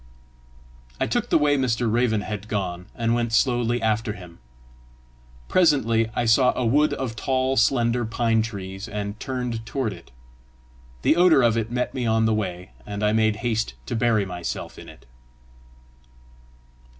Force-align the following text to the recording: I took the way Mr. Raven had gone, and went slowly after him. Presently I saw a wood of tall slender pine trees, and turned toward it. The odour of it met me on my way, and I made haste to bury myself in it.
I 0.99 1.05
took 1.05 1.29
the 1.29 1.37
way 1.37 1.57
Mr. 1.57 1.87
Raven 1.87 2.21
had 2.21 2.47
gone, 2.47 2.87
and 2.95 3.13
went 3.13 3.33
slowly 3.33 3.79
after 3.83 4.13
him. 4.13 4.39
Presently 5.47 6.09
I 6.15 6.25
saw 6.25 6.53
a 6.55 6.65
wood 6.65 6.95
of 6.95 7.15
tall 7.15 7.55
slender 7.55 8.03
pine 8.03 8.41
trees, 8.41 8.87
and 8.89 9.19
turned 9.19 9.63
toward 9.63 9.93
it. 9.93 10.09
The 11.03 11.15
odour 11.15 11.43
of 11.43 11.55
it 11.55 11.69
met 11.69 11.93
me 11.93 12.07
on 12.07 12.25
my 12.25 12.31
way, 12.31 12.71
and 12.83 13.03
I 13.03 13.13
made 13.13 13.35
haste 13.45 13.75
to 13.85 13.95
bury 13.95 14.25
myself 14.25 14.79
in 14.79 14.89
it. 14.89 15.05